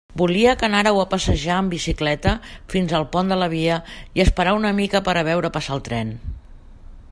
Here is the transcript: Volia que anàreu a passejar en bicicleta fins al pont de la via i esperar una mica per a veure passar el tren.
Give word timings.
Volia 0.19 0.53
que 0.61 0.65
anàreu 0.67 0.95
a 1.01 1.03
passejar 1.11 1.57
en 1.63 1.67
bicicleta 1.73 2.33
fins 2.73 2.95
al 3.01 3.05
pont 3.17 3.29
de 3.33 3.39
la 3.43 3.51
via 3.53 3.77
i 4.21 4.25
esperar 4.27 4.57
una 4.63 4.75
mica 4.81 5.05
per 5.09 5.17
a 5.23 5.27
veure 5.31 5.55
passar 5.59 5.77
el 5.81 5.87
tren. 5.91 6.15